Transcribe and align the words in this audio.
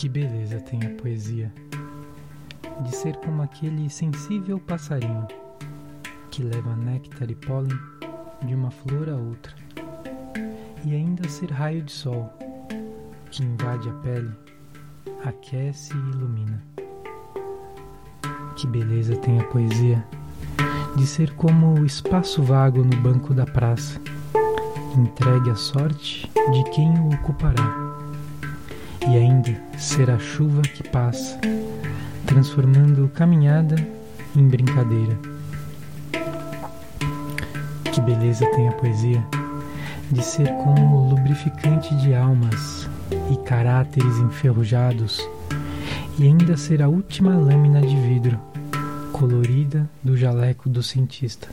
Que 0.00 0.08
beleza 0.08 0.58
tem 0.60 0.80
a 0.82 1.02
poesia 1.02 1.52
de 2.80 2.96
ser 2.96 3.14
como 3.16 3.42
aquele 3.42 3.90
sensível 3.90 4.58
passarinho 4.58 5.28
que 6.30 6.42
leva 6.42 6.74
néctar 6.74 7.30
e 7.30 7.34
pólen 7.34 7.78
de 8.46 8.54
uma 8.54 8.70
flor 8.70 9.10
a 9.10 9.14
outra, 9.14 9.54
e 10.86 10.94
ainda 10.94 11.28
ser 11.28 11.50
raio 11.50 11.82
de 11.82 11.92
sol 11.92 12.32
que 13.30 13.42
invade 13.42 13.90
a 13.90 13.92
pele, 13.92 14.32
aquece 15.22 15.92
e 15.92 16.10
ilumina. 16.12 16.64
Que 18.56 18.66
beleza 18.66 19.14
tem 19.16 19.38
a 19.38 19.44
poesia 19.44 20.02
de 20.96 21.06
ser 21.06 21.34
como 21.34 21.78
o 21.78 21.84
espaço 21.84 22.42
vago 22.42 22.82
no 22.82 22.96
banco 23.02 23.34
da 23.34 23.44
praça, 23.44 24.00
entregue 24.96 25.50
à 25.50 25.54
sorte 25.56 26.26
de 26.52 26.64
quem 26.70 26.88
o 27.00 27.12
ocupará 27.12 27.89
e 29.08 29.16
ainda 29.16 29.54
ser 29.78 30.10
a 30.10 30.18
chuva 30.18 30.62
que 30.62 30.88
passa, 30.88 31.38
transformando 32.26 33.08
caminhada 33.14 33.76
em 34.36 34.48
brincadeira. 34.48 35.18
Que 37.92 38.00
beleza 38.00 38.46
tem 38.52 38.68
a 38.68 38.72
poesia 38.72 39.24
de 40.10 40.24
ser 40.24 40.48
como 40.64 41.08
lubrificante 41.10 41.94
de 41.96 42.14
almas 42.14 42.88
e 43.30 43.36
caráteres 43.44 44.18
enferrujados, 44.18 45.20
e 46.18 46.24
ainda 46.24 46.56
ser 46.56 46.82
a 46.82 46.88
última 46.88 47.36
lâmina 47.36 47.80
de 47.80 47.96
vidro 47.96 48.38
colorida 49.12 49.88
do 50.02 50.16
jaleco 50.16 50.68
do 50.68 50.82
cientista. 50.82 51.48